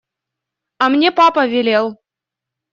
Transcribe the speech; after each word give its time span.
А 0.83 0.89
мне 0.93 1.11
папа 1.19 1.45
велел… 1.45 1.85